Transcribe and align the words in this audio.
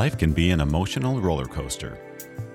Life 0.00 0.16
can 0.16 0.32
be 0.32 0.50
an 0.50 0.62
emotional 0.62 1.20
roller 1.20 1.44
coaster. 1.44 1.98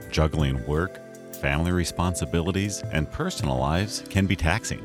Juggling 0.09 0.65
work, 0.65 0.99
family 1.35 1.71
responsibilities, 1.71 2.81
and 2.91 3.11
personal 3.11 3.59
lives 3.59 4.03
can 4.09 4.25
be 4.25 4.35
taxing. 4.35 4.81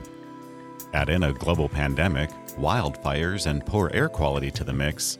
Add 0.92 1.08
in 1.08 1.22
a 1.22 1.32
global 1.32 1.70
pandemic, 1.70 2.28
wildfires, 2.58 3.46
and 3.46 3.64
poor 3.64 3.90
air 3.94 4.10
quality 4.10 4.50
to 4.50 4.62
the 4.62 4.74
mix, 4.74 5.16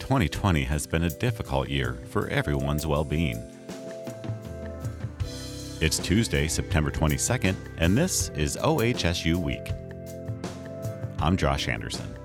2020 0.00 0.64
has 0.64 0.84
been 0.84 1.04
a 1.04 1.10
difficult 1.10 1.68
year 1.68 1.96
for 2.08 2.26
everyone's 2.26 2.88
well 2.88 3.04
being. 3.04 3.40
It's 5.80 6.00
Tuesday, 6.00 6.48
September 6.48 6.90
22nd, 6.90 7.54
and 7.78 7.96
this 7.96 8.30
is 8.30 8.56
OHSU 8.56 9.36
Week. 9.36 9.70
I'm 11.20 11.36
Josh 11.36 11.68
Anderson. 11.68 12.19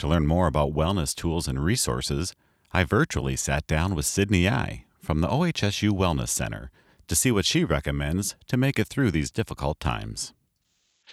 To 0.00 0.08
learn 0.08 0.26
more 0.26 0.46
about 0.46 0.72
wellness 0.72 1.14
tools 1.14 1.46
and 1.46 1.62
resources, 1.62 2.34
I 2.72 2.84
virtually 2.84 3.36
sat 3.36 3.66
down 3.66 3.94
with 3.94 4.06
Sydney 4.06 4.48
Ey 4.48 4.86
from 4.98 5.20
the 5.20 5.28
OHSU 5.28 5.90
Wellness 5.90 6.30
Center 6.30 6.70
to 7.08 7.14
see 7.14 7.30
what 7.30 7.44
she 7.44 7.64
recommends 7.64 8.34
to 8.46 8.56
make 8.56 8.78
it 8.78 8.86
through 8.86 9.10
these 9.10 9.30
difficult 9.30 9.78
times. 9.78 10.32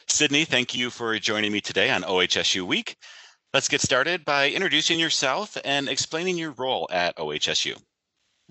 Sydney, 0.07 0.45
thank 0.45 0.73
you 0.73 0.89
for 0.89 1.19
joining 1.19 1.51
me 1.51 1.59
today 1.59 1.89
on 1.89 2.03
OHSU 2.03 2.65
Week. 2.65 2.95
Let's 3.53 3.67
get 3.67 3.81
started 3.81 4.23
by 4.23 4.51
introducing 4.51 5.01
yourself 5.01 5.57
and 5.65 5.89
explaining 5.89 6.38
your 6.38 6.51
role 6.51 6.88
at 6.89 7.17
OHSU. 7.17 7.77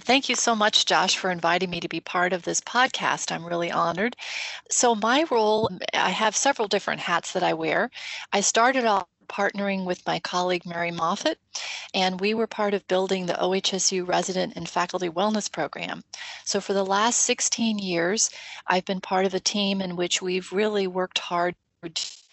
Thank 0.01 0.29
you 0.29 0.35
so 0.35 0.55
much, 0.55 0.85
Josh, 0.85 1.17
for 1.17 1.31
inviting 1.31 1.71
me 1.71 1.81
to 1.81 1.89
be 1.89 2.01
part 2.01 2.35
of 2.35 2.43
this 2.43 2.61
podcast. 2.61 3.33
I'm 3.33 3.47
really 3.47 3.73
honored. 3.73 4.17
So, 4.71 4.95
my 4.95 5.25
role, 5.31 5.71
I 5.95 6.11
have 6.11 6.37
several 6.37 6.69
different 6.69 7.01
hats 7.01 7.33
that 7.33 7.43
I 7.43 7.55
wear. 7.55 7.91
I 8.35 8.43
started 8.43 8.85
off 8.85 9.07
partnering 9.29 9.85
with 9.85 10.07
my 10.07 10.19
colleague 10.19 10.67
Mary 10.67 10.91
Moffit, 10.91 11.37
and 11.95 12.21
we 12.21 12.35
were 12.35 12.47
part 12.47 12.75
of 12.75 12.89
building 12.89 13.27
the 13.27 13.35
OHSU 13.35 14.07
resident 14.07 14.55
and 14.57 14.69
faculty 14.69 15.09
wellness 15.09 15.51
program. 15.51 16.03
So, 16.45 16.61
for 16.61 16.73
the 16.73 16.85
last 16.85 17.23
16 17.23 17.79
years, 17.79 18.31
I've 18.67 18.85
been 18.85 19.01
part 19.01 19.27
of 19.27 19.35
a 19.35 19.41
team 19.41 19.81
in 19.81 19.97
which 19.97 20.23
we've 20.23 20.53
really 20.53 20.87
worked 20.87 21.19
hard 21.19 21.55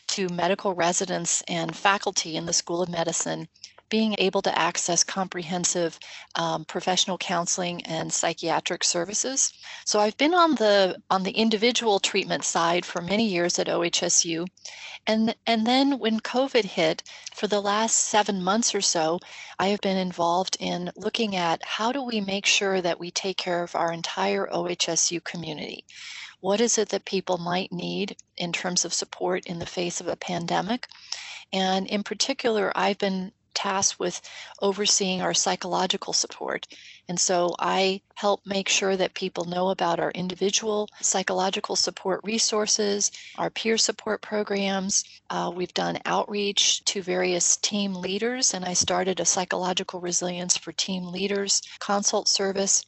to 0.08 0.30
medical 0.30 0.76
residents 0.76 1.42
and 1.48 1.76
faculty 1.76 2.36
in 2.36 2.46
the 2.46 2.54
School 2.54 2.82
of 2.82 2.90
Medicine 2.90 3.48
being 3.94 4.16
able 4.18 4.42
to 4.42 4.58
access 4.58 5.04
comprehensive 5.04 6.00
um, 6.34 6.66
professional 6.66 7.16
counseling 7.16 7.80
and 7.86 8.12
psychiatric 8.12 8.84
services. 8.84 9.54
So 9.86 10.00
I've 10.00 10.18
been 10.18 10.34
on 10.34 10.56
the 10.56 11.00
on 11.12 11.22
the 11.22 11.38
individual 11.46 12.00
treatment 12.00 12.44
side 12.44 12.88
for 12.88 13.04
many 13.04 13.28
years 13.28 13.60
at 13.60 13.68
OHSU, 13.68 14.48
and 15.06 15.36
and 15.46 15.68
then 15.68 16.00
when 16.00 16.20
COVID 16.20 16.64
hit, 16.64 17.04
for 17.36 17.46
the 17.46 17.62
last 17.62 17.94
seven 17.94 18.44
months 18.44 18.74
or 18.74 18.82
so, 18.82 19.20
I 19.60 19.68
have 19.68 19.82
been 19.82 19.98
involved 19.98 20.58
in 20.60 20.92
looking 20.96 21.36
at 21.36 21.64
how 21.64 21.92
do 21.92 22.02
we 22.02 22.20
make 22.20 22.48
sure 22.48 22.82
that 22.82 23.00
we 23.00 23.12
take 23.12 23.38
care 23.38 23.62
of 23.62 23.76
our 23.76 23.94
entire 23.94 24.48
OHSU 24.48 25.24
community. 25.24 25.86
What 26.40 26.62
is 26.62 26.80
it 26.80 26.90
that 26.90 27.06
people 27.06 27.38
might 27.38 27.72
need 27.72 28.18
in 28.38 28.54
terms 28.54 28.86
of 28.86 28.92
support 28.92 29.46
in 29.46 29.60
the 29.60 29.68
face 29.78 30.02
of 30.02 30.08
a 30.08 30.16
pandemic? 30.16 30.88
And 31.54 31.86
in 31.86 32.02
particular, 32.02 32.74
I've 32.76 32.98
been 32.98 33.32
tasked 33.64 33.98
with 33.98 34.20
overseeing 34.62 35.22
our 35.22 35.34
psychological 35.34 36.12
support. 36.12 36.68
And 37.08 37.20
so 37.20 37.56
I 37.60 38.02
help 38.16 38.46
make 38.46 38.68
sure 38.68 38.98
that 38.98 39.14
people 39.14 39.46
know 39.46 39.70
about 39.70 40.00
our 40.00 40.12
individual 40.12 40.90
psychological 41.02 41.78
support 41.78 42.20
resources, 42.24 43.12
our 43.38 43.50
peer 43.50 43.78
support 43.78 44.22
programs. 44.22 45.04
Uh, 45.30 45.52
we've 45.54 45.74
done 45.74 46.00
outreach 46.06 46.84
to 46.86 47.02
various 47.02 47.58
team 47.58 47.94
leaders, 47.94 48.54
and 48.54 48.66
I 48.66 48.74
started 48.74 49.20
a 49.20 49.26
psychological 49.26 50.02
resilience 50.02 50.58
for 50.58 50.74
team 50.74 51.06
leaders 51.06 51.62
consult 51.80 52.28
service. 52.28 52.86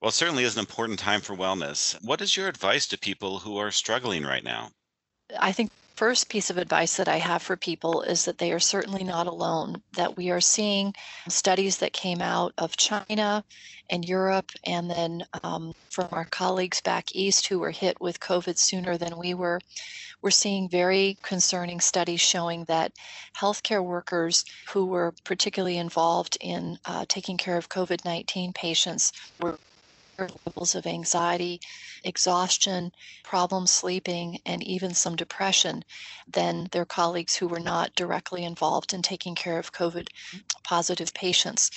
Well, 0.00 0.10
it 0.10 0.14
certainly 0.14 0.44
is 0.44 0.56
an 0.56 0.60
important 0.60 0.98
time 0.98 1.22
for 1.22 1.34
wellness. 1.34 1.96
What 2.04 2.20
is 2.20 2.36
your 2.36 2.48
advice 2.48 2.86
to 2.88 2.98
people 2.98 3.38
who 3.38 3.56
are 3.56 3.70
struggling 3.70 4.24
right 4.24 4.44
now? 4.44 4.70
I 5.38 5.52
think 5.52 5.70
first 5.98 6.28
piece 6.28 6.48
of 6.48 6.58
advice 6.58 6.96
that 6.96 7.08
I 7.08 7.16
have 7.16 7.42
for 7.42 7.56
people 7.56 8.02
is 8.02 8.24
that 8.24 8.38
they 8.38 8.52
are 8.52 8.60
certainly 8.60 9.02
not 9.02 9.26
alone, 9.26 9.82
that 9.94 10.16
we 10.16 10.30
are 10.30 10.40
seeing 10.40 10.94
studies 11.26 11.78
that 11.78 11.92
came 11.92 12.22
out 12.22 12.52
of 12.56 12.76
China 12.76 13.42
and 13.90 14.04
Europe, 14.04 14.52
and 14.62 14.88
then 14.88 15.24
um, 15.42 15.74
from 15.90 16.06
our 16.12 16.24
colleagues 16.24 16.80
back 16.80 17.16
east 17.16 17.48
who 17.48 17.58
were 17.58 17.72
hit 17.72 18.00
with 18.00 18.20
COVID 18.20 18.58
sooner 18.58 18.96
than 18.96 19.18
we 19.18 19.34
were. 19.34 19.60
We're 20.22 20.30
seeing 20.30 20.68
very 20.68 21.18
concerning 21.22 21.80
studies 21.80 22.20
showing 22.20 22.62
that 22.66 22.92
healthcare 23.36 23.82
workers 23.82 24.44
who 24.68 24.86
were 24.86 25.14
particularly 25.24 25.78
involved 25.78 26.38
in 26.40 26.78
uh, 26.84 27.06
taking 27.08 27.36
care 27.36 27.56
of 27.56 27.70
COVID 27.70 28.04
19 28.04 28.52
patients 28.52 29.12
were 29.40 29.58
levels 30.18 30.74
of 30.74 30.86
anxiety, 30.86 31.60
exhaustion, 32.02 32.92
problems 33.22 33.70
sleeping, 33.70 34.40
and 34.44 34.62
even 34.62 34.94
some 34.94 35.14
depression 35.14 35.84
than 36.26 36.68
their 36.72 36.84
colleagues 36.84 37.36
who 37.36 37.46
were 37.46 37.60
not 37.60 37.94
directly 37.94 38.44
involved 38.44 38.92
in 38.92 39.02
taking 39.02 39.34
care 39.34 39.58
of 39.58 39.72
COVID 39.72 40.08
positive 40.64 41.14
patients. 41.14 41.70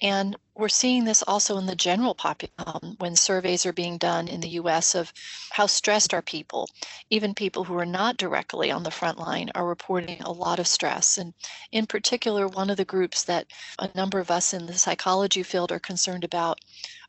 And 0.00 0.36
we're 0.56 0.68
seeing 0.68 1.04
this 1.04 1.22
also 1.22 1.58
in 1.58 1.66
the 1.66 1.76
general 1.76 2.14
population 2.14 2.96
when 2.98 3.14
surveys 3.14 3.64
are 3.64 3.72
being 3.72 3.98
done 3.98 4.26
in 4.26 4.40
the 4.40 4.48
US 4.60 4.96
of 4.96 5.12
how 5.50 5.66
stressed 5.66 6.12
are 6.12 6.22
people. 6.22 6.68
Even 7.08 7.34
people 7.34 7.64
who 7.64 7.78
are 7.78 7.86
not 7.86 8.16
directly 8.16 8.70
on 8.70 8.82
the 8.82 8.90
front 8.90 9.18
line 9.18 9.50
are 9.54 9.66
reporting 9.66 10.20
a 10.22 10.32
lot 10.32 10.58
of 10.58 10.66
stress. 10.66 11.18
And 11.18 11.34
in 11.70 11.86
particular, 11.86 12.48
one 12.48 12.68
of 12.68 12.78
the 12.78 12.84
groups 12.84 13.22
that 13.24 13.46
a 13.78 13.90
number 13.94 14.18
of 14.18 14.30
us 14.30 14.52
in 14.52 14.66
the 14.66 14.76
psychology 14.76 15.42
field 15.44 15.70
are 15.70 15.78
concerned 15.78 16.24
about 16.24 16.58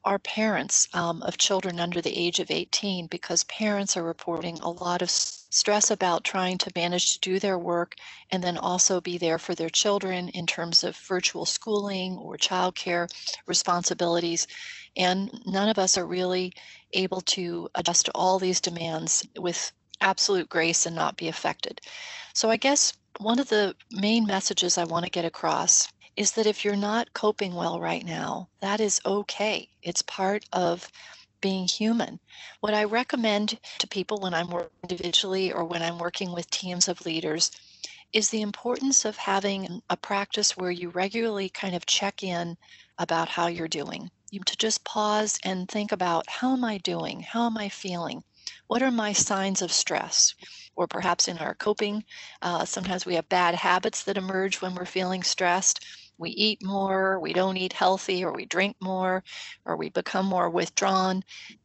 are 0.05 0.19
parents 0.19 0.87
um, 0.93 1.21
of 1.23 1.37
children 1.37 1.79
under 1.79 2.01
the 2.01 2.17
age 2.17 2.39
of 2.39 2.51
18 2.51 3.07
because 3.07 3.43
parents 3.45 3.95
are 3.95 4.03
reporting 4.03 4.59
a 4.59 4.69
lot 4.69 5.01
of 5.01 5.09
stress 5.09 5.91
about 5.91 6.23
trying 6.23 6.57
to 6.57 6.71
manage 6.75 7.13
to 7.13 7.19
do 7.19 7.39
their 7.39 7.57
work 7.57 7.95
and 8.31 8.43
then 8.43 8.57
also 8.57 8.99
be 8.99 9.17
there 9.17 9.37
for 9.37 9.55
their 9.55 9.69
children 9.69 10.29
in 10.29 10.45
terms 10.45 10.83
of 10.83 10.97
virtual 10.97 11.45
schooling 11.45 12.17
or 12.17 12.35
childcare 12.37 13.07
responsibilities. 13.45 14.47
And 14.97 15.31
none 15.45 15.69
of 15.69 15.79
us 15.79 15.97
are 15.97 16.05
really 16.05 16.53
able 16.93 17.21
to 17.21 17.69
adjust 17.75 18.07
to 18.07 18.11
all 18.13 18.39
these 18.39 18.59
demands 18.59 19.25
with 19.37 19.71
absolute 20.01 20.49
grace 20.49 20.85
and 20.85 20.95
not 20.95 21.17
be 21.17 21.29
affected. 21.29 21.79
So 22.33 22.49
I 22.49 22.57
guess 22.57 22.93
one 23.19 23.39
of 23.39 23.49
the 23.49 23.75
main 23.91 24.25
messages 24.25 24.77
I 24.77 24.85
want 24.85 25.05
to 25.05 25.11
get 25.11 25.23
across 25.23 25.92
is 26.15 26.33
that 26.33 26.45
if 26.45 26.63
you're 26.63 26.75
not 26.75 27.13
coping 27.13 27.55
well 27.55 27.79
right 27.79 28.05
now, 28.05 28.47
that 28.61 28.79
is 28.79 29.01
okay. 29.05 29.67
It's 29.81 30.01
part 30.03 30.45
of 30.53 30.87
being 31.41 31.67
human. 31.67 32.19
What 32.61 32.73
I 32.73 32.83
recommend 32.83 33.59
to 33.79 33.87
people 33.87 34.19
when 34.19 34.33
I'm 34.33 34.49
working 34.49 34.69
individually 34.83 35.51
or 35.51 35.65
when 35.65 35.81
I'm 35.81 35.97
working 35.97 36.31
with 36.31 36.49
teams 36.49 36.87
of 36.87 37.05
leaders 37.05 37.51
is 38.13 38.29
the 38.29 38.41
importance 38.41 39.05
of 39.05 39.17
having 39.17 39.81
a 39.89 39.97
practice 39.97 40.55
where 40.55 40.71
you 40.71 40.89
regularly 40.89 41.49
kind 41.49 41.75
of 41.75 41.85
check 41.85 42.23
in 42.23 42.55
about 42.99 43.27
how 43.27 43.47
you're 43.47 43.67
doing. 43.67 44.09
You 44.29 44.39
to 44.45 44.55
just 44.55 44.83
pause 44.83 45.39
and 45.43 45.67
think 45.67 45.91
about 45.91 46.29
how 46.29 46.53
am 46.53 46.63
I 46.63 46.77
doing? 46.77 47.21
How 47.21 47.47
am 47.47 47.57
I 47.57 47.69
feeling? 47.69 48.23
What 48.67 48.83
are 48.83 48.91
my 48.91 49.13
signs 49.13 49.61
of 49.61 49.71
stress? 49.71 50.35
Or 50.75 50.87
perhaps 50.87 51.27
in 51.27 51.39
our 51.39 51.55
coping, 51.55 52.03
uh, 52.41 52.65
sometimes 52.65 53.05
we 53.05 53.15
have 53.15 53.29
bad 53.29 53.55
habits 53.55 54.03
that 54.03 54.17
emerge 54.17 54.61
when 54.61 54.75
we're 54.75 54.85
feeling 54.85 55.23
stressed 55.23 55.85
we 56.17 56.29
eat 56.29 56.63
more, 56.63 57.19
we 57.19 57.33
don't 57.33 57.57
eat 57.57 57.73
healthy, 57.73 58.23
or 58.23 58.31
we 58.33 58.45
drink 58.45 58.75
more, 58.79 59.23
or 59.65 59.75
we 59.75 59.89
become 59.89 60.25
more 60.25 60.49
withdrawn, 60.49 61.23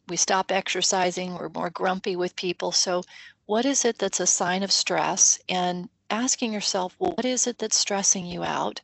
we 0.09 0.17
stop 0.17 0.51
exercising, 0.51 1.35
we're 1.35 1.49
more 1.51 1.71
grumpy 1.71 2.17
with 2.17 2.37
people. 2.37 2.73
So, 2.73 3.03
what 3.47 3.65
is 3.65 3.85
it 3.85 3.99
that's 3.99 4.21
a 4.21 4.27
sign 4.27 4.63
of 4.63 4.73
stress? 4.73 5.39
And 5.49 5.89
asking 6.11 6.53
yourself, 6.53 6.95
well, 6.99 7.13
what 7.13 7.25
is 7.25 7.47
it 7.47 7.59
that's 7.59 7.77
stressing 7.77 8.27
you 8.27 8.45
out? 8.45 8.81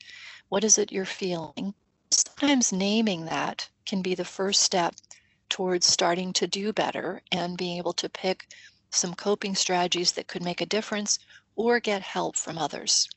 What 0.49 0.65
is 0.65 0.79
it 0.79 0.93
you're 0.93 1.05
feeling? 1.05 1.75
Sometimes 2.11 2.73
naming 2.73 3.25
that 3.27 3.69
can 3.87 4.03
be 4.03 4.15
the 4.15 4.25
first 4.25 4.61
step 4.61 4.95
towards 5.49 5.87
starting 5.87 6.33
to 6.35 6.47
do 6.47 6.73
better 6.73 7.23
and 7.33 7.57
being 7.57 7.79
able 7.79 7.93
to 7.95 8.09
pick 8.09 8.49
some 8.91 9.15
coping 9.15 9.55
strategies 9.55 10.13
that 10.13 10.29
could 10.29 10.43
make 10.43 10.61
a 10.61 10.67
difference 10.67 11.19
or 11.57 11.81
get 11.81 12.03
help 12.03 12.37
from 12.37 12.59
others. 12.59 13.09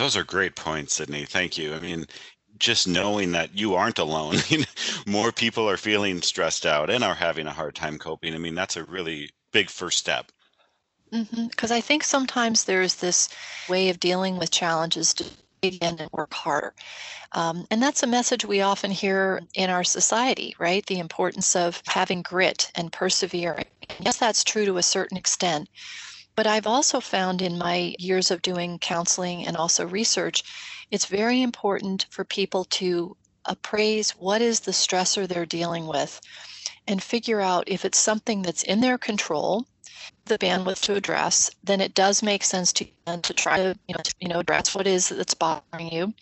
Those 0.00 0.16
are 0.16 0.24
great 0.24 0.56
points, 0.56 0.94
Sydney. 0.94 1.26
Thank 1.26 1.58
you. 1.58 1.74
I 1.74 1.78
mean, 1.78 2.06
just 2.58 2.88
knowing 2.88 3.32
that 3.32 3.58
you 3.58 3.74
aren't 3.74 3.98
alone, 3.98 4.36
more 5.06 5.30
people 5.30 5.68
are 5.68 5.76
feeling 5.76 6.22
stressed 6.22 6.64
out 6.64 6.88
and 6.88 7.04
are 7.04 7.14
having 7.14 7.46
a 7.46 7.52
hard 7.52 7.74
time 7.74 7.98
coping. 7.98 8.34
I 8.34 8.38
mean, 8.38 8.54
that's 8.54 8.78
a 8.78 8.84
really 8.84 9.28
big 9.52 9.68
first 9.68 9.98
step. 9.98 10.32
Because 11.10 11.28
mm-hmm. 11.28 11.72
I 11.74 11.82
think 11.82 12.04
sometimes 12.04 12.64
there's 12.64 12.94
this 12.94 13.28
way 13.68 13.90
of 13.90 14.00
dealing 14.00 14.38
with 14.38 14.50
challenges 14.50 15.12
to 15.12 15.26
and 15.82 16.08
work 16.12 16.32
harder. 16.32 16.72
Um, 17.32 17.66
and 17.70 17.82
that's 17.82 18.02
a 18.02 18.06
message 18.06 18.46
we 18.46 18.62
often 18.62 18.90
hear 18.90 19.42
in 19.52 19.68
our 19.68 19.84
society, 19.84 20.56
right? 20.58 20.86
The 20.86 20.98
importance 20.98 21.54
of 21.54 21.82
having 21.86 22.22
grit 22.22 22.72
and 22.74 22.90
persevering. 22.90 23.66
Yes, 23.98 24.16
that's 24.16 24.44
true 24.44 24.64
to 24.64 24.78
a 24.78 24.82
certain 24.82 25.18
extent. 25.18 25.68
But 26.40 26.46
I've 26.46 26.66
also 26.66 27.00
found 27.00 27.42
in 27.42 27.58
my 27.58 27.94
years 27.98 28.30
of 28.30 28.40
doing 28.40 28.78
counseling 28.78 29.46
and 29.46 29.58
also 29.58 29.86
research, 29.86 30.42
it's 30.90 31.04
very 31.04 31.42
important 31.42 32.06
for 32.08 32.24
people 32.24 32.64
to 32.80 33.14
appraise 33.44 34.12
what 34.12 34.40
is 34.40 34.60
the 34.60 34.72
stressor 34.72 35.28
they're 35.28 35.44
dealing 35.44 35.86
with 35.86 36.18
and 36.86 37.02
figure 37.02 37.42
out 37.42 37.64
if 37.68 37.84
it's 37.84 37.98
something 37.98 38.40
that's 38.40 38.62
in 38.62 38.80
their 38.80 38.96
control 38.96 39.66
the 40.24 40.38
bandwidth 40.38 40.80
to 40.84 40.94
address 40.94 41.50
then 41.62 41.82
it 41.82 41.92
does 41.92 42.22
make 42.22 42.42
sense 42.42 42.72
to 42.72 42.86
uh, 43.06 43.18
to 43.18 43.34
try 43.34 43.58
to 43.58 43.78
you 43.86 43.94
know, 43.94 44.02
to, 44.02 44.14
you 44.18 44.28
know 44.28 44.40
address 44.40 44.74
what 44.74 44.86
is 44.86 45.10
that's 45.10 45.34
bothering 45.34 45.92
you. 45.92 46.14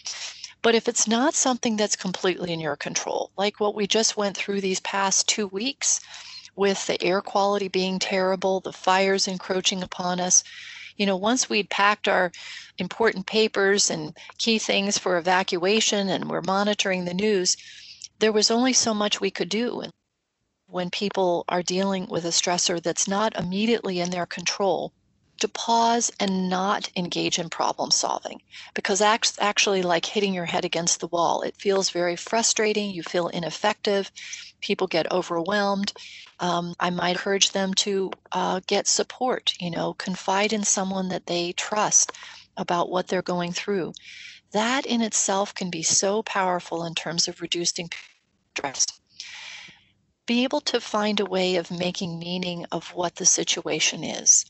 But 0.63 0.75
if 0.75 0.89
it's 0.89 1.07
not 1.07 1.35
something 1.35 1.77
that's 1.77 1.95
completely 1.95 2.53
in 2.53 2.59
your 2.59 2.75
control 2.75 3.31
like 3.37 3.61
what 3.61 3.77
we 3.77 3.87
just 3.87 4.17
went 4.17 4.37
through 4.37 4.63
these 4.63 4.81
past 4.81 5.29
two 5.29 5.47
weeks 5.47 6.01
with 6.59 6.87
the 6.87 7.03
air 7.03 7.23
quality 7.23 7.69
being 7.69 7.99
terrible 7.99 8.61
the 8.61 8.73
fires 8.73 9.29
encroaching 9.29 9.83
upon 9.83 10.21
us 10.21 10.45
you 10.99 11.07
know, 11.07 11.17
once 11.17 11.49
we'd 11.49 11.71
packed 11.71 12.09
our 12.09 12.33
important 12.77 13.25
papers 13.25 13.89
and 13.89 14.17
key 14.37 14.59
things 14.59 14.99
for 14.99 15.17
evacuation 15.17 16.09
and 16.09 16.29
we're 16.29 16.43
monitoring 16.43 17.05
the 17.05 17.15
news, 17.15 17.57
there 18.19 18.33
was 18.33 18.51
only 18.51 18.73
so 18.73 18.93
much 18.93 19.21
we 19.21 19.31
could 19.31 19.49
do. 19.49 19.81
And 19.81 19.93
when 20.67 20.91
people 20.91 21.45
are 21.49 21.63
dealing 21.63 22.09
with 22.09 22.25
a 22.25 22.31
stressor 22.31 22.83
that's 22.83 23.07
not 23.07 23.39
immediately 23.39 24.01
in 24.01 24.11
their 24.11 24.27
control, 24.27 24.93
to 25.39 25.49
pause 25.49 26.11
and 26.19 26.49
not 26.49 26.91
engage 26.97 27.39
in 27.39 27.49
problem 27.49 27.91
solving 27.91 28.41
because 28.75 28.99
that's 28.99 29.39
actually 29.41 29.83
like 29.83 30.05
hitting 30.05 30.35
your 30.35 30.45
head 30.45 30.65
against 30.65 31.01
the 31.01 31.07
wall. 31.09 31.43
It 31.43 31.57
feels 31.57 31.91
very 31.91 32.17
frustrating. 32.17 32.91
You 32.91 33.03
feel 33.03 33.29
ineffective. 33.29 34.11
People 34.61 34.87
get 34.87 35.11
overwhelmed. 35.13 35.93
Um, 36.41 36.75
I 36.81 36.91
might 36.91 37.17
encourage 37.17 37.51
them 37.51 37.75
to 37.75 38.11
uh, 38.33 38.61
get 38.67 38.87
support, 38.87 39.55
you 39.61 39.71
know, 39.71 39.95
confide 39.95 40.53
in 40.53 40.65
someone 40.65 41.09
that 41.09 41.27
they 41.27 41.53
trust 41.53 42.13
about 42.57 42.91
what 42.91 43.09
they're 43.09 43.23
going 43.23 43.53
through. 43.53 43.93
That 44.53 44.87
in 44.87 45.03
itself 45.03 45.55
can 45.55 45.71
be 45.71 45.83
so 45.83 46.23
powerful 46.23 46.85
in 46.85 46.95
terms 46.95 47.29
of 47.29 47.41
reducing 47.41 47.91
stress. 48.57 48.87
Be 50.27 50.45
able 50.45 50.61
to 50.63 50.81
find 50.81 51.21
a 51.21 51.25
way 51.25 51.57
of 51.57 51.71
making 51.71 52.19
meaning 52.19 52.67
of 52.73 52.95
what 52.95 53.17
the 53.17 53.27
situation 53.27 54.05
is 54.05 54.45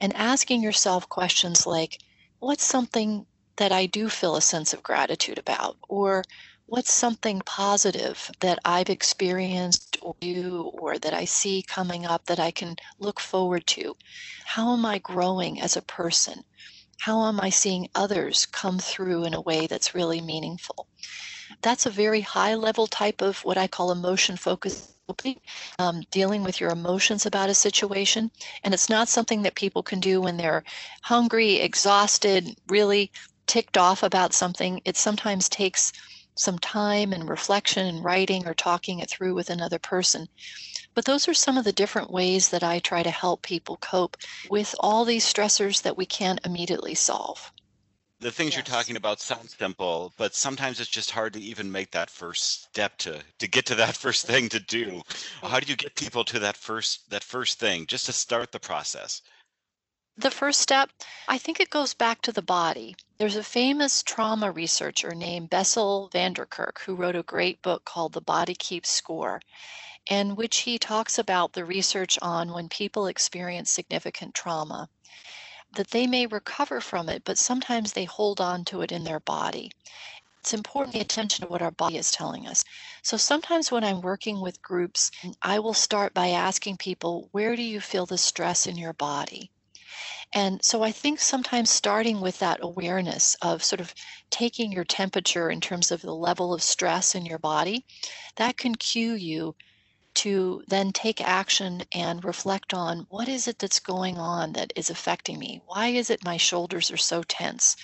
and 0.00 0.14
asking 0.14 0.62
yourself 0.62 1.08
questions 1.08 1.66
like, 1.66 1.98
what's 2.38 2.64
something 2.64 3.26
that 3.56 3.72
I 3.72 3.86
do 3.86 4.08
feel 4.08 4.36
a 4.36 4.40
sense 4.40 4.72
of 4.72 4.82
gratitude 4.82 5.38
about? 5.38 5.76
Or 5.88 6.22
what's 6.66 6.92
something 6.92 7.40
positive 7.44 8.30
that 8.40 8.58
I've 8.64 8.90
experienced 8.90 9.98
or 10.02 10.14
you 10.20 10.70
or 10.74 10.98
that 10.98 11.14
I 11.14 11.24
see 11.24 11.64
coming 11.66 12.06
up 12.06 12.26
that 12.26 12.38
I 12.38 12.50
can 12.50 12.76
look 12.98 13.20
forward 13.20 13.66
to? 13.68 13.96
How 14.44 14.72
am 14.72 14.84
I 14.84 14.98
growing 14.98 15.60
as 15.60 15.76
a 15.76 15.82
person? 15.82 16.44
How 17.00 17.26
am 17.26 17.40
I 17.40 17.50
seeing 17.50 17.88
others 17.94 18.46
come 18.46 18.78
through 18.78 19.24
in 19.24 19.34
a 19.34 19.40
way 19.40 19.66
that's 19.66 19.94
really 19.94 20.20
meaningful? 20.20 20.88
That's 21.62 21.86
a 21.86 21.90
very 21.90 22.20
high 22.20 22.54
level 22.54 22.86
type 22.86 23.22
of 23.22 23.38
what 23.44 23.56
I 23.56 23.66
call 23.66 23.90
emotion 23.90 24.36
focused 24.36 24.97
um, 25.78 26.02
dealing 26.10 26.42
with 26.42 26.60
your 26.60 26.70
emotions 26.70 27.26
about 27.26 27.50
a 27.50 27.54
situation. 27.54 28.30
And 28.64 28.74
it's 28.74 28.88
not 28.88 29.08
something 29.08 29.42
that 29.42 29.54
people 29.54 29.82
can 29.82 30.00
do 30.00 30.20
when 30.20 30.36
they're 30.36 30.64
hungry, 31.02 31.56
exhausted, 31.56 32.56
really 32.68 33.10
ticked 33.46 33.78
off 33.78 34.02
about 34.02 34.34
something. 34.34 34.80
It 34.84 34.96
sometimes 34.96 35.48
takes 35.48 35.92
some 36.34 36.58
time 36.58 37.12
and 37.12 37.28
reflection 37.28 37.86
and 37.86 38.04
writing 38.04 38.46
or 38.46 38.54
talking 38.54 39.00
it 39.00 39.10
through 39.10 39.34
with 39.34 39.50
another 39.50 39.78
person. 39.78 40.28
But 40.94 41.04
those 41.04 41.28
are 41.28 41.34
some 41.34 41.58
of 41.58 41.64
the 41.64 41.72
different 41.72 42.10
ways 42.10 42.48
that 42.50 42.62
I 42.62 42.78
try 42.78 43.02
to 43.02 43.10
help 43.10 43.42
people 43.42 43.76
cope 43.78 44.16
with 44.50 44.74
all 44.80 45.04
these 45.04 45.24
stressors 45.24 45.82
that 45.82 45.96
we 45.96 46.06
can't 46.06 46.40
immediately 46.44 46.94
solve. 46.94 47.52
The 48.20 48.32
things 48.32 48.50
yes. 48.50 48.56
you're 48.56 48.74
talking 48.74 48.96
about 48.96 49.20
sound 49.20 49.48
simple, 49.48 50.12
but 50.16 50.34
sometimes 50.34 50.80
it's 50.80 50.90
just 50.90 51.12
hard 51.12 51.32
to 51.34 51.40
even 51.40 51.70
make 51.70 51.92
that 51.92 52.10
first 52.10 52.64
step 52.64 52.98
to 52.98 53.22
to 53.38 53.46
get 53.46 53.64
to 53.66 53.76
that 53.76 53.96
first 54.04 54.26
thing 54.26 54.48
to 54.48 54.58
do. 54.58 55.02
How 55.42 55.60
do 55.60 55.68
you 55.68 55.76
get 55.76 55.94
people 55.94 56.24
to 56.24 56.38
that 56.40 56.56
first 56.56 57.10
that 57.10 57.22
first 57.22 57.60
thing 57.60 57.86
just 57.86 58.06
to 58.06 58.12
start 58.12 58.50
the 58.50 58.58
process? 58.58 59.22
The 60.16 60.32
first 60.32 60.60
step, 60.60 60.90
I 61.28 61.38
think 61.38 61.60
it 61.60 61.70
goes 61.70 61.94
back 61.94 62.22
to 62.22 62.32
the 62.32 62.42
body. 62.42 62.96
There's 63.18 63.36
a 63.36 63.44
famous 63.44 64.02
trauma 64.02 64.50
researcher 64.50 65.14
named 65.14 65.48
Bessel 65.48 66.08
van 66.08 66.32
der 66.32 66.44
Kolk 66.44 66.80
who 66.80 66.96
wrote 66.96 67.14
a 67.14 67.22
great 67.22 67.62
book 67.62 67.84
called 67.84 68.14
The 68.14 68.20
Body 68.20 68.56
Keeps 68.56 68.90
Score, 68.90 69.40
in 70.06 70.34
which 70.34 70.62
he 70.62 70.76
talks 70.76 71.20
about 71.20 71.52
the 71.52 71.64
research 71.64 72.18
on 72.20 72.52
when 72.52 72.68
people 72.68 73.06
experience 73.06 73.70
significant 73.70 74.34
trauma, 74.34 74.88
that 75.74 75.90
they 75.90 76.06
may 76.06 76.26
recover 76.26 76.80
from 76.80 77.08
it, 77.08 77.22
but 77.24 77.38
sometimes 77.38 77.92
they 77.92 78.04
hold 78.04 78.40
on 78.40 78.64
to 78.66 78.82
it 78.82 78.92
in 78.92 79.04
their 79.04 79.20
body. 79.20 79.70
It's 80.40 80.54
important 80.54 80.92
to 80.92 80.98
pay 80.98 81.02
attention 81.02 81.44
to 81.44 81.50
what 81.50 81.62
our 81.62 81.72
body 81.72 81.96
is 81.96 82.10
telling 82.10 82.46
us. 82.46 82.64
So 83.02 83.16
sometimes 83.16 83.70
when 83.70 83.84
I'm 83.84 84.00
working 84.00 84.40
with 84.40 84.62
groups, 84.62 85.10
I 85.42 85.58
will 85.58 85.74
start 85.74 86.14
by 86.14 86.28
asking 86.28 86.78
people, 86.78 87.28
where 87.32 87.56
do 87.56 87.62
you 87.62 87.80
feel 87.80 88.06
the 88.06 88.18
stress 88.18 88.66
in 88.66 88.76
your 88.76 88.94
body? 88.94 89.50
And 90.34 90.62
so 90.62 90.82
I 90.82 90.92
think 90.92 91.20
sometimes 91.20 91.70
starting 91.70 92.20
with 92.20 92.38
that 92.38 92.60
awareness 92.62 93.34
of 93.42 93.64
sort 93.64 93.80
of 93.80 93.94
taking 94.30 94.72
your 94.72 94.84
temperature 94.84 95.50
in 95.50 95.60
terms 95.60 95.90
of 95.90 96.02
the 96.02 96.14
level 96.14 96.52
of 96.52 96.62
stress 96.62 97.14
in 97.14 97.24
your 97.24 97.38
body, 97.38 97.84
that 98.36 98.56
can 98.56 98.74
cue 98.74 99.14
you 99.14 99.54
to 100.24 100.62
then 100.68 100.92
take 100.92 101.20
action 101.20 101.82
and 101.92 102.24
reflect 102.24 102.74
on 102.74 103.06
what 103.08 103.28
is 103.28 103.48
it 103.48 103.58
that's 103.58 103.80
going 103.80 104.18
on 104.18 104.52
that 104.52 104.72
is 104.76 104.90
affecting 104.90 105.38
me? 105.38 105.60
Why 105.66 105.88
is 105.88 106.10
it 106.10 106.24
my 106.24 106.36
shoulders 106.36 106.90
are 106.90 106.96
so 106.96 107.22
tense? 107.22 107.76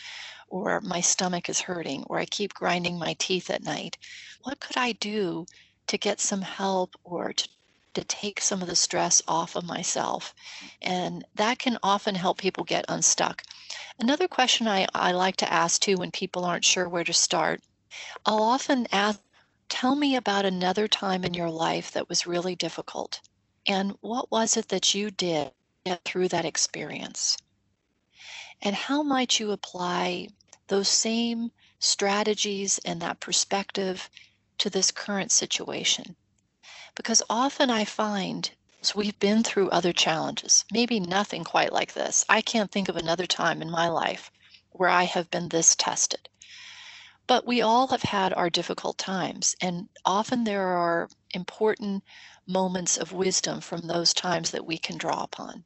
Or 0.48 0.80
my 0.80 1.00
stomach 1.00 1.48
is 1.48 1.60
hurting, 1.62 2.04
or 2.04 2.18
I 2.18 2.26
keep 2.26 2.54
grinding 2.54 2.98
my 2.98 3.14
teeth 3.18 3.50
at 3.50 3.62
night. 3.62 3.96
What 4.42 4.60
could 4.60 4.76
I 4.76 4.92
do 4.92 5.46
to 5.86 5.98
get 5.98 6.20
some 6.20 6.42
help 6.42 6.94
or 7.04 7.32
to 7.32 7.48
to 7.94 8.04
take 8.04 8.40
some 8.40 8.60
of 8.60 8.68
the 8.68 8.76
stress 8.76 9.22
off 9.26 9.54
of 9.56 9.64
myself. 9.64 10.34
And 10.82 11.24
that 11.36 11.58
can 11.58 11.78
often 11.82 12.16
help 12.16 12.38
people 12.38 12.64
get 12.64 12.84
unstuck. 12.88 13.42
Another 13.98 14.28
question 14.28 14.66
I, 14.68 14.86
I 14.94 15.12
like 15.12 15.36
to 15.36 15.52
ask 15.52 15.80
too 15.80 15.96
when 15.96 16.10
people 16.10 16.44
aren't 16.44 16.64
sure 16.64 16.88
where 16.88 17.04
to 17.04 17.12
start, 17.12 17.62
I'll 18.26 18.42
often 18.42 18.88
ask, 18.90 19.20
tell 19.68 19.94
me 19.94 20.16
about 20.16 20.44
another 20.44 20.88
time 20.88 21.24
in 21.24 21.34
your 21.34 21.50
life 21.50 21.90
that 21.92 22.08
was 22.08 22.26
really 22.26 22.54
difficult. 22.54 23.20
And 23.66 23.96
what 24.00 24.30
was 24.30 24.56
it 24.56 24.68
that 24.68 24.94
you 24.94 25.10
did 25.10 25.52
through 26.04 26.28
that 26.28 26.44
experience? 26.44 27.36
And 28.62 28.74
how 28.74 29.02
might 29.02 29.40
you 29.40 29.50
apply 29.50 30.28
those 30.68 30.88
same 30.88 31.50
strategies 31.78 32.78
and 32.84 33.00
that 33.02 33.20
perspective 33.20 34.08
to 34.58 34.70
this 34.70 34.90
current 34.90 35.32
situation? 35.32 36.16
Because 36.94 37.22
often 37.28 37.70
I 37.70 37.84
find 37.84 38.50
so 38.84 38.98
we've 38.98 39.18
been 39.18 39.42
through 39.42 39.70
other 39.70 39.94
challenges, 39.94 40.66
maybe 40.70 41.00
nothing 41.00 41.42
quite 41.42 41.72
like 41.72 41.94
this. 41.94 42.22
I 42.28 42.42
can't 42.42 42.70
think 42.70 42.90
of 42.90 42.96
another 42.96 43.26
time 43.26 43.62
in 43.62 43.70
my 43.70 43.88
life 43.88 44.30
where 44.72 44.90
I 44.90 45.04
have 45.04 45.30
been 45.30 45.48
this 45.48 45.74
tested. 45.74 46.28
But 47.26 47.46
we 47.46 47.60
all 47.62 47.88
have 47.88 48.02
had 48.04 48.32
our 48.34 48.50
difficult 48.50 48.98
times, 48.98 49.56
and 49.60 49.88
often 50.04 50.44
there 50.44 50.68
are 50.68 51.10
important 51.34 52.04
moments 52.46 52.96
of 52.96 53.12
wisdom 53.12 53.60
from 53.60 53.82
those 53.88 54.14
times 54.14 54.50
that 54.52 54.66
we 54.66 54.78
can 54.78 54.98
draw 54.98 55.22
upon. 55.24 55.64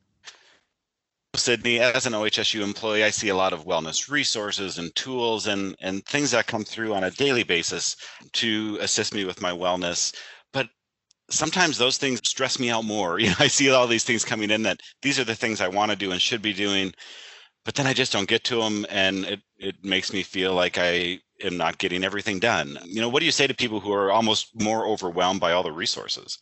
Sydney, 1.36 1.80
as 1.80 2.06
an 2.06 2.14
OHSU 2.14 2.62
employee, 2.62 3.04
I 3.04 3.10
see 3.10 3.28
a 3.28 3.36
lot 3.36 3.52
of 3.54 3.64
wellness 3.64 4.10
resources 4.10 4.78
and 4.78 4.94
tools 4.96 5.46
and, 5.46 5.76
and 5.80 6.04
things 6.06 6.32
that 6.32 6.46
come 6.46 6.64
through 6.64 6.94
on 6.94 7.04
a 7.04 7.10
daily 7.12 7.44
basis 7.44 7.96
to 8.34 8.78
assist 8.80 9.14
me 9.14 9.24
with 9.24 9.40
my 9.40 9.52
wellness 9.52 10.14
But 10.52 10.68
sometimes 11.30 11.78
those 11.78 11.98
things 11.98 12.20
stress 12.28 12.58
me 12.58 12.70
out 12.70 12.84
more. 12.84 13.18
You 13.20 13.30
know, 13.30 13.36
I 13.40 13.48
see 13.48 13.70
all 13.70 13.86
these 13.88 14.04
things 14.04 14.24
coming 14.24 14.50
in 14.50 14.62
that 14.64 14.80
these 15.02 15.18
are 15.20 15.24
the 15.24 15.36
things 15.36 15.60
I 15.60 15.68
want 15.68 15.90
to 15.92 15.96
do 15.96 16.12
and 16.12 16.22
should 16.22 16.42
be 16.42 16.52
doing, 16.54 16.94
but 17.64 17.74
then 17.76 17.86
I 17.86 17.94
just 17.94 18.12
don't 18.12 18.28
get 18.28 18.44
to 18.44 18.56
them, 18.62 18.86
and 18.90 19.24
it 19.26 19.40
it 19.58 19.84
makes 19.84 20.12
me 20.12 20.22
feel 20.24 20.54
like 20.54 20.78
I 20.78 21.20
am 21.42 21.56
not 21.56 21.78
getting 21.78 22.04
everything 22.04 22.38
done. 22.38 22.78
You 22.84 23.00
know, 23.00 23.08
what 23.08 23.20
do 23.20 23.26
you 23.26 23.32
say 23.32 23.46
to 23.46 23.54
people 23.54 23.80
who 23.80 23.92
are 23.92 24.10
almost 24.10 24.60
more 24.60 24.86
overwhelmed 24.86 25.40
by 25.40 25.52
all 25.52 25.62
the 25.62 25.72
resources? 25.72 26.38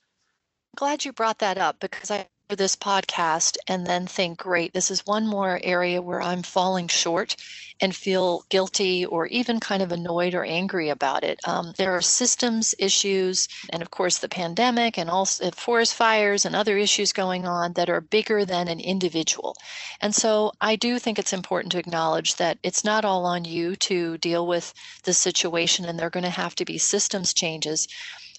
Glad 0.76 1.04
you 1.04 1.12
brought 1.12 1.38
that 1.38 1.58
up 1.58 1.80
because 1.80 2.10
I 2.10 2.28
this 2.54 2.76
podcast 2.76 3.56
and 3.66 3.86
then 3.86 4.06
think, 4.06 4.38
great, 4.38 4.72
this 4.72 4.90
is 4.90 5.04
one 5.06 5.26
more 5.26 5.58
area 5.64 6.00
where 6.00 6.22
I'm 6.22 6.42
falling 6.42 6.86
short 6.86 7.34
and 7.80 7.94
feel 7.94 8.44
guilty 8.48 9.04
or 9.04 9.26
even 9.26 9.60
kind 9.60 9.82
of 9.82 9.92
annoyed 9.92 10.34
or 10.34 10.44
angry 10.44 10.88
about 10.88 11.24
it. 11.24 11.40
Um, 11.46 11.72
there 11.76 11.92
are 11.92 12.00
systems 12.00 12.74
issues, 12.78 13.48
and 13.70 13.82
of 13.82 13.90
course, 13.90 14.18
the 14.18 14.28
pandemic 14.28 14.96
and 14.96 15.10
also 15.10 15.50
forest 15.50 15.94
fires 15.94 16.44
and 16.44 16.56
other 16.56 16.78
issues 16.78 17.12
going 17.12 17.46
on 17.46 17.74
that 17.74 17.90
are 17.90 18.00
bigger 18.00 18.44
than 18.44 18.68
an 18.68 18.80
individual. 18.80 19.56
And 20.00 20.14
so 20.14 20.52
I 20.60 20.76
do 20.76 20.98
think 20.98 21.18
it's 21.18 21.32
important 21.32 21.72
to 21.72 21.78
acknowledge 21.78 22.36
that 22.36 22.58
it's 22.62 22.84
not 22.84 23.04
all 23.04 23.26
on 23.26 23.44
you 23.44 23.76
to 23.76 24.16
deal 24.18 24.46
with 24.46 24.72
the 25.04 25.12
situation, 25.12 25.84
and 25.84 25.98
there 25.98 26.06
are 26.06 26.10
going 26.10 26.24
to 26.24 26.30
have 26.30 26.54
to 26.56 26.64
be 26.64 26.78
systems 26.78 27.34
changes. 27.34 27.88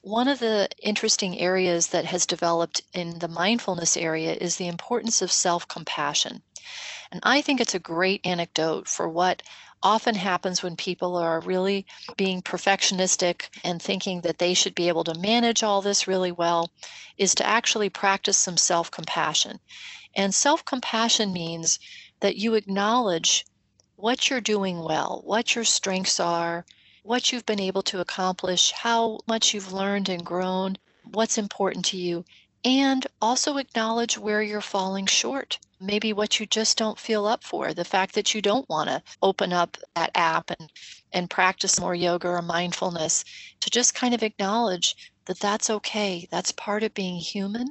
One 0.04 0.28
of 0.28 0.40
the 0.40 0.70
interesting 0.80 1.40
areas 1.40 1.88
that 1.88 2.06
has 2.06 2.26
developed 2.26 2.82
in 2.94 3.20
the 3.20 3.28
mindfulness 3.28 3.98
area 3.98 4.34
is 4.34 4.56
the 4.56 4.68
importance 4.68 5.22
of 5.22 5.32
self 5.32 5.68
compassion. 5.68 6.42
And 7.12 7.22
I 7.24 7.42
think 7.42 7.62
it's 7.62 7.76
a 7.76 7.80
great 7.80 8.26
anecdote 8.26 8.88
for 8.88 9.08
what 9.08 9.42
often 9.84 10.16
happens 10.16 10.64
when 10.64 10.76
people 10.76 11.16
are 11.16 11.40
really 11.40 11.86
being 12.18 12.42
perfectionistic 12.42 13.50
and 13.64 13.82
thinking 13.82 14.22
that 14.22 14.40
they 14.40 14.54
should 14.54 14.76
be 14.76 14.88
able 14.88 15.04
to 15.04 15.14
manage 15.14 15.64
all 15.64 15.82
this 15.82 16.08
really 16.08 16.32
well 16.32 16.72
is 17.18 17.36
to 17.36 17.46
actually 17.46 17.90
practice 17.90 18.38
some 18.38 18.58
self 18.58 18.92
compassion. 18.92 19.60
And 20.16 20.34
self 20.34 20.66
compassion 20.66 21.32
means 21.32 21.80
that 22.20 22.38
you 22.38 22.56
acknowledge 22.56 23.46
what 23.96 24.30
you're 24.30 24.42
doing 24.42 24.80
well, 24.80 25.22
what 25.26 25.56
your 25.56 25.64
strengths 25.64 26.20
are, 26.20 26.66
what 27.08 27.32
you've 27.32 27.46
been 27.46 27.62
able 27.62 27.82
to 27.82 28.02
accomplish, 28.02 28.74
how 28.74 29.18
much 29.30 29.54
you've 29.54 29.72
learned 29.72 30.10
and 30.10 30.26
grown, 30.26 30.78
what's 31.14 31.38
important 31.38 31.86
to 31.86 31.96
you, 31.96 32.26
and 32.66 33.08
also 33.22 33.56
acknowledge 33.56 34.18
where 34.18 34.42
you're 34.42 34.60
falling 34.60 35.06
short. 35.06 35.58
Maybe 35.80 36.12
what 36.12 36.38
you 36.38 36.46
just 36.46 36.78
don't 36.78 37.00
feel 37.00 37.26
up 37.26 37.46
for, 37.46 37.74
the 37.74 37.86
fact 37.86 38.14
that 38.16 38.36
you 38.36 38.42
don't 38.42 38.68
want 38.68 38.90
to 38.90 39.02
open 39.22 39.54
up 39.54 39.78
that 39.96 40.12
app 40.16 40.52
and, 40.60 40.70
and 41.14 41.30
practice 41.30 41.80
more 41.80 41.96
yoga 41.96 42.28
or 42.28 42.42
mindfulness, 42.42 43.24
to 43.62 43.70
just 43.70 43.96
kind 43.96 44.14
of 44.14 44.22
acknowledge 44.22 45.14
that 45.28 45.40
that's 45.40 45.70
okay. 45.70 46.28
That's 46.30 46.52
part 46.52 46.84
of 46.84 46.94
being 46.94 47.22
human. 47.22 47.70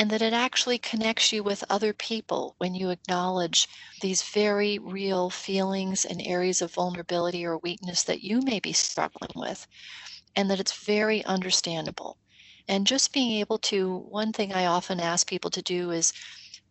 And 0.00 0.10
that 0.10 0.22
it 0.22 0.34
actually 0.34 0.78
connects 0.80 1.32
you 1.32 1.44
with 1.44 1.64
other 1.70 1.94
people 1.94 2.56
when 2.58 2.74
you 2.74 2.90
acknowledge 2.90 3.68
these 4.02 4.24
very 4.24 4.80
real 4.80 5.30
feelings 5.30 6.06
and 6.06 6.22
areas 6.26 6.62
of 6.62 6.74
vulnerability 6.74 7.46
or 7.46 7.58
weakness 7.58 8.04
that 8.04 8.24
you 8.24 8.42
may 8.42 8.60
be 8.60 8.74
struggling 8.74 9.32
with, 9.36 9.68
and 10.36 10.50
that 10.50 10.60
it's 10.60 10.84
very 10.86 11.24
understandable 11.26 12.18
and 12.68 12.86
just 12.88 13.12
being 13.12 13.32
able 13.40 13.58
to, 13.58 13.98
one 13.98 14.32
thing 14.32 14.54
I 14.54 14.66
often 14.66 15.00
ask 15.00 15.28
people 15.28 15.50
to 15.52 15.62
do 15.62 15.92
is 15.92 16.14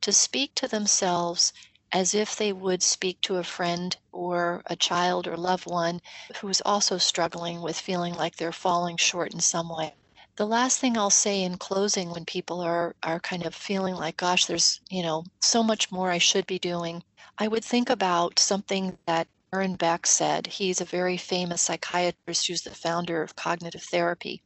to 0.01 0.13
speak 0.13 0.55
to 0.55 0.67
themselves 0.69 1.53
as 1.93 2.15
if 2.15 2.35
they 2.37 2.53
would 2.53 2.83
speak 2.83 3.21
to 3.23 3.37
a 3.37 3.43
friend 3.45 3.97
or 4.11 4.63
a 4.67 4.77
child 4.77 5.27
or 5.27 5.37
loved 5.37 5.67
one 5.67 6.01
who's 6.41 6.61
also 6.65 6.97
struggling 6.97 7.61
with 7.61 7.79
feeling 7.79 8.15
like 8.15 8.37
they're 8.37 8.53
falling 8.53 8.97
short 8.97 9.33
in 9.33 9.41
some 9.41 9.69
way. 9.69 9.98
The 10.39 10.47
last 10.47 10.79
thing 10.79 10.97
I'll 10.97 11.09
say 11.09 11.43
in 11.43 11.57
closing 11.57 12.11
when 12.11 12.23
people 12.23 12.61
are 12.61 12.95
are 13.03 13.19
kind 13.19 13.45
of 13.45 13.53
feeling 13.53 13.95
like 13.95 14.15
gosh 14.15 14.45
there's, 14.45 14.79
you 14.89 15.03
know, 15.03 15.25
so 15.41 15.61
much 15.61 15.91
more 15.91 16.11
I 16.11 16.17
should 16.17 16.47
be 16.47 16.57
doing, 16.57 17.03
I 17.37 17.49
would 17.49 17.65
think 17.65 17.89
about 17.89 18.39
something 18.39 18.97
that 19.05 19.27
Aaron 19.53 19.75
Beck 19.75 20.07
said. 20.07 20.47
He's 20.47 20.79
a 20.79 20.85
very 20.85 21.17
famous 21.17 21.63
psychiatrist 21.63 22.47
who's 22.47 22.61
the 22.61 22.73
founder 22.73 23.21
of 23.21 23.35
cognitive 23.35 23.83
therapy. 23.83 24.41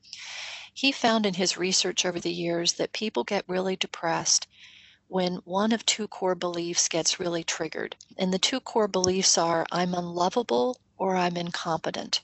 He 0.74 0.92
found 0.92 1.28
in 1.28 1.36
his 1.36 1.58
research 1.58 2.08
over 2.08 2.20
the 2.20 2.34
years 2.34 2.74
that 2.74 2.92
people 2.94 3.24
get 3.24 3.48
really 3.48 3.76
depressed 3.76 4.48
when 5.10 5.36
one 5.46 5.72
of 5.72 5.86
two 5.86 6.08
core 6.08 6.34
beliefs 6.34 6.90
gets 6.90 7.20
really 7.20 7.44
triggered. 7.44 7.96
And 8.18 8.34
the 8.34 8.40
two 8.40 8.60
core 8.60 8.88
beliefs 8.88 9.38
are 9.38 9.68
I'm 9.72 9.94
unlovable 9.94 10.80
or 10.98 11.16
I'm 11.16 11.38
incompetent. 11.38 12.22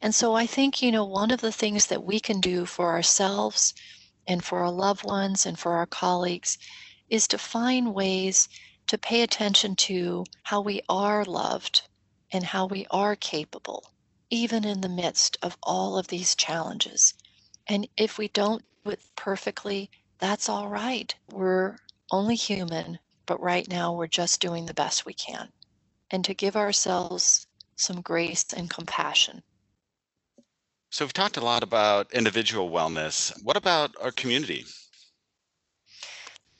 And 0.00 0.14
so 0.14 0.34
I 0.34 0.46
think, 0.46 0.82
you 0.82 0.90
know, 0.90 1.04
one 1.04 1.30
of 1.30 1.40
the 1.40 1.52
things 1.52 1.86
that 1.86 2.04
we 2.04 2.20
can 2.20 2.40
do 2.40 2.66
for 2.66 2.90
ourselves 2.90 3.72
and 4.26 4.44
for 4.44 4.60
our 4.60 4.70
loved 4.70 5.04
ones 5.04 5.46
and 5.46 5.58
for 5.58 5.74
our 5.74 5.86
colleagues 5.86 6.58
is 7.08 7.28
to 7.28 7.38
find 7.38 7.94
ways 7.94 8.48
to 8.88 8.98
pay 8.98 9.22
attention 9.22 9.76
to 9.76 10.24
how 10.42 10.60
we 10.60 10.82
are 10.88 11.24
loved 11.24 11.82
and 12.32 12.44
how 12.44 12.66
we 12.66 12.86
are 12.90 13.14
capable, 13.16 13.92
even 14.30 14.64
in 14.64 14.80
the 14.80 14.88
midst 14.88 15.38
of 15.42 15.56
all 15.62 15.96
of 15.96 16.08
these 16.08 16.34
challenges. 16.34 17.14
And 17.68 17.88
if 17.96 18.18
we 18.18 18.28
don't 18.28 18.64
do 18.84 18.90
it 18.90 19.00
perfectly, 19.14 19.90
that's 20.18 20.48
all 20.48 20.68
right. 20.68 21.14
We're 21.30 21.76
only 22.10 22.34
human, 22.34 22.98
but 23.26 23.40
right 23.40 23.68
now 23.68 23.92
we're 23.92 24.08
just 24.08 24.40
doing 24.40 24.66
the 24.66 24.74
best 24.74 25.06
we 25.06 25.14
can. 25.14 25.50
And 26.10 26.24
to 26.24 26.34
give 26.34 26.56
ourselves 26.56 27.46
some 27.76 28.00
grace 28.00 28.46
and 28.52 28.68
compassion. 28.68 29.42
So, 30.92 31.06
we've 31.06 31.12
talked 31.14 31.38
a 31.38 31.40
lot 31.40 31.62
about 31.62 32.12
individual 32.12 32.68
wellness. 32.70 33.32
What 33.42 33.56
about 33.56 33.96
our 33.98 34.12
community? 34.12 34.66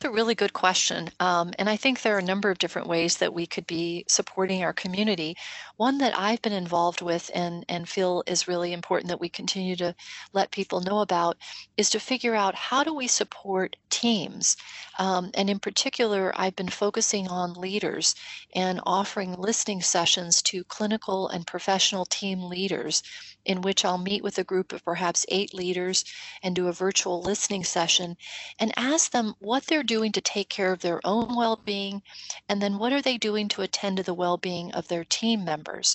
A 0.05 0.11
really 0.11 0.35
good 0.35 0.53
question. 0.53 1.09
Um, 1.21 1.53
and 1.59 1.69
I 1.69 1.77
think 1.77 2.03
there 2.03 2.17
are 2.17 2.21
a 2.21 2.23
number 2.23 2.51
of 2.51 2.59
different 2.59 2.89
ways 2.89 3.17
that 3.19 3.35
we 3.35 3.47
could 3.47 3.67
be 3.67 4.05
supporting 4.09 4.63
our 4.63 4.73
community. 4.73 5.37
One 5.77 5.99
that 5.99 6.17
I've 6.19 6.43
been 6.43 6.53
involved 6.53 7.03
with 7.03 7.31
and, 7.35 7.65
and 7.69 7.89
feel 7.89 8.23
is 8.27 8.49
really 8.49 8.73
important 8.73 9.09
that 9.09 9.21
we 9.21 9.29
continue 9.29 9.77
to 9.77 9.95
let 10.33 10.51
people 10.51 10.81
know 10.81 11.01
about 11.01 11.37
is 11.77 11.91
to 11.91 12.01
figure 12.01 12.35
out 12.35 12.55
how 12.55 12.85
do 12.85 12.95
we 12.95 13.07
support 13.07 13.77
teams. 13.91 14.57
Um, 14.99 15.31
and 15.35 15.49
in 15.49 15.59
particular, 15.59 16.33
I've 16.37 16.57
been 16.57 16.69
focusing 16.69 17.29
on 17.29 17.55
leaders 17.55 18.15
and 18.55 18.81
offering 18.85 19.35
listening 19.35 19.83
sessions 19.83 20.43
to 20.43 20.65
clinical 20.65 21.29
and 21.29 21.47
professional 21.47 22.05
team 22.05 22.43
leaders 22.43 23.03
in 23.45 23.61
which 23.63 23.85
I'll 23.85 23.99
meet 23.99 24.23
with 24.23 24.39
a 24.39 24.45
group 24.45 24.73
of 24.73 24.85
perhaps 24.85 25.27
eight 25.29 25.53
leaders 25.53 26.05
and 26.43 26.55
do 26.55 26.69
a 26.69 26.73
virtual 26.73 27.21
listening 27.23 27.65
session 27.65 28.17
and 28.59 28.73
ask 28.77 29.11
them 29.11 29.35
what 29.41 29.67
they're 29.67 29.83
doing 30.03 30.11
to 30.11 30.21
take 30.21 30.49
care 30.49 30.73
of 30.73 30.81
their 30.81 31.01
own 31.05 31.37
well 31.37 31.61
being 31.65 32.03
and 32.49 32.61
then 32.61 32.77
what 32.77 32.93
are 32.93 33.03
they 33.03 33.17
doing 33.17 33.47
to 33.47 33.63
attend 33.63 33.97
to 33.97 34.03
the 34.03 34.13
well 34.13 34.37
being 34.37 34.73
of 34.73 34.89
their 34.89 35.05
team 35.05 35.45
members. 35.45 35.95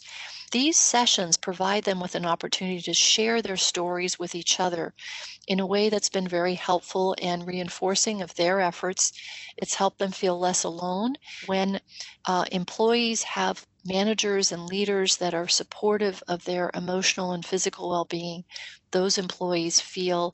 These 0.54 0.78
sessions 0.78 1.36
provide 1.36 1.84
them 1.84 2.00
with 2.00 2.16
an 2.16 2.26
opportunity 2.26 2.82
to 2.84 2.94
share 2.94 3.42
their 3.42 3.58
stories 3.58 4.18
with 4.18 4.34
each 4.34 4.62
other 4.62 4.94
in 5.46 5.60
a 5.60 5.66
way 5.66 5.90
that's 5.90 6.08
been 6.08 6.26
very 6.26 6.56
helpful 6.56 7.18
and 7.22 7.46
reinforcing 7.46 8.22
of 8.22 8.34
their 8.36 8.62
efforts. 8.62 9.12
It's 9.58 9.76
helped 9.76 10.00
them 10.00 10.14
feel 10.14 10.40
less 10.40 10.64
alone 10.64 11.18
when 11.46 11.82
uh, 12.24 12.46
employees 12.50 13.24
have 13.24 13.66
managers 13.84 14.54
and 14.54 14.68
leaders 14.68 15.18
that 15.18 15.34
are 15.34 15.50
supportive 15.50 16.24
of 16.30 16.46
their 16.46 16.72
emotional 16.74 17.34
and 17.34 17.46
physical 17.46 17.90
well 17.90 18.06
being, 18.06 18.46
those 18.92 19.18
employees 19.18 19.82
feel 19.82 20.34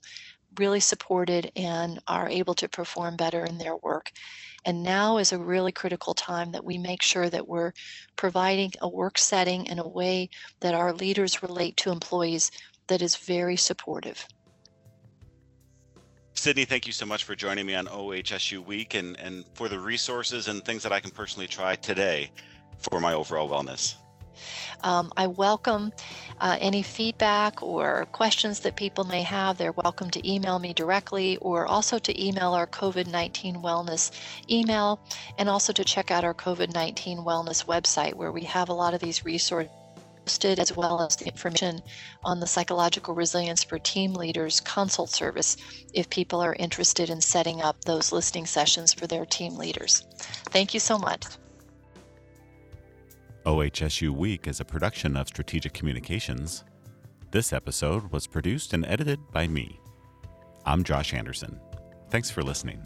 really 0.57 0.79
supported 0.79 1.51
and 1.55 1.99
are 2.07 2.29
able 2.29 2.53
to 2.55 2.69
perform 2.69 3.15
better 3.15 3.45
in 3.45 3.57
their 3.57 3.75
work. 3.77 4.11
And 4.65 4.83
now 4.83 5.17
is 5.17 5.31
a 5.31 5.37
really 5.37 5.71
critical 5.71 6.13
time 6.13 6.51
that 6.51 6.63
we 6.63 6.77
make 6.77 7.01
sure 7.01 7.29
that 7.29 7.47
we're 7.47 7.73
providing 8.15 8.71
a 8.81 8.87
work 8.87 9.17
setting 9.17 9.65
in 9.65 9.79
a 9.79 9.87
way 9.87 10.29
that 10.61 10.73
our 10.73 10.93
leaders 10.93 11.43
relate 11.43 11.77
to 11.77 11.91
employees 11.91 12.51
that 12.87 13.01
is 13.01 13.15
very 13.15 13.57
supportive. 13.57 14.25
Sydney, 16.35 16.65
thank 16.65 16.87
you 16.87 16.93
so 16.93 17.05
much 17.05 17.23
for 17.23 17.35
joining 17.35 17.65
me 17.65 17.75
on 17.75 17.85
OHSU 17.85 18.65
Week 18.65 18.95
and, 18.95 19.17
and 19.19 19.45
for 19.53 19.69
the 19.69 19.79
resources 19.79 20.47
and 20.47 20.63
things 20.65 20.83
that 20.83 20.91
I 20.91 20.99
can 20.99 21.11
personally 21.11 21.47
try 21.47 21.75
today 21.75 22.31
for 22.79 22.99
my 22.99 23.13
overall 23.13 23.49
wellness. 23.49 23.95
Um, 24.83 25.11
I 25.15 25.27
welcome 25.27 25.93
uh, 26.39 26.57
any 26.59 26.81
feedback 26.81 27.61
or 27.61 28.05
questions 28.11 28.59
that 28.61 28.75
people 28.75 29.03
may 29.03 29.21
have. 29.23 29.57
They're 29.57 29.71
welcome 29.71 30.09
to 30.11 30.29
email 30.29 30.59
me 30.59 30.73
directly 30.73 31.37
or 31.37 31.65
also 31.65 31.99
to 31.99 32.25
email 32.25 32.53
our 32.53 32.67
COVID 32.67 33.07
19 33.07 33.55
wellness 33.55 34.11
email 34.49 34.99
and 35.37 35.49
also 35.49 35.73
to 35.73 35.83
check 35.83 36.11
out 36.11 36.23
our 36.23 36.33
COVID 36.33 36.73
19 36.73 37.19
wellness 37.19 37.65
website 37.65 38.13
where 38.13 38.31
we 38.31 38.43
have 38.43 38.69
a 38.69 38.73
lot 38.73 38.93
of 38.93 38.99
these 38.99 39.25
resources 39.25 39.71
posted 40.23 40.59
as 40.59 40.75
well 40.75 41.01
as 41.01 41.15
the 41.17 41.25
information 41.25 41.81
on 42.23 42.39
the 42.39 42.47
psychological 42.47 43.13
resilience 43.13 43.63
for 43.63 43.77
team 43.77 44.13
leaders 44.13 44.61
consult 44.61 45.09
service 45.09 45.57
if 45.93 46.09
people 46.09 46.39
are 46.39 46.55
interested 46.55 47.09
in 47.09 47.19
setting 47.19 47.61
up 47.61 47.83
those 47.83 48.11
listening 48.11 48.45
sessions 48.45 48.93
for 48.93 49.05
their 49.07 49.25
team 49.25 49.57
leaders. 49.57 50.05
Thank 50.51 50.73
you 50.73 50.79
so 50.79 50.97
much. 50.97 51.23
OHSU 53.45 54.11
Week 54.11 54.47
is 54.47 54.61
a 54.61 54.65
production 54.65 55.17
of 55.17 55.27
Strategic 55.27 55.73
Communications. 55.73 56.63
This 57.31 57.51
episode 57.51 58.09
was 58.09 58.25
produced 58.25 58.71
and 58.71 58.85
edited 58.85 59.19
by 59.33 59.47
me. 59.47 59.81
I'm 60.65 60.81
Josh 60.85 61.13
Anderson. 61.13 61.59
Thanks 62.09 62.31
for 62.31 62.41
listening. 62.41 62.81